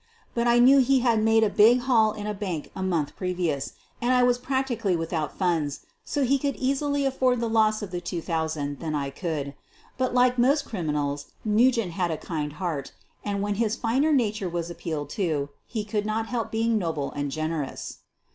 [0.33, 3.73] But I knew he had made a big haul in a bank a month previous,
[4.01, 7.83] and I was prac tically without funds, so he could more easily afford the loss
[7.83, 9.53] of the two thousand than I could.
[9.99, 12.93] But, like most criminals, Nugent had a kind heart,
[13.23, 17.29] and, when his finer nature was appealed to, he could not help being noble and
[17.31, 17.99] generous.